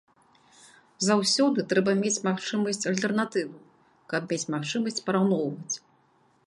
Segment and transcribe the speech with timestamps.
[1.07, 3.57] Заўсёды трэба мець магчымасць альтэрнатывы,
[4.15, 5.75] каб мець магчымасць параўноўваць.